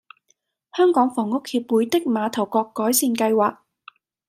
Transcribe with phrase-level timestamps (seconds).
[0.75, 3.59] 香港房屋協會的馬頭角改善計劃